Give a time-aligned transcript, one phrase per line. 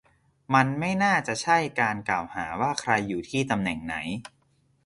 [0.53, 3.95] มันไม่น่าจะใช่การกล่าวหาว่า ใครอยู่ที่ตำแหน่งไหน